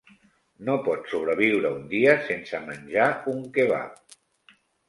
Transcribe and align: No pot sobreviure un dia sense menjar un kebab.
No 0.69 0.77
pot 0.87 1.03
sobreviure 1.11 1.71
un 1.81 1.85
dia 1.93 2.17
sense 2.31 2.63
menjar 2.73 3.07
un 3.37 3.47
kebab. 3.59 4.21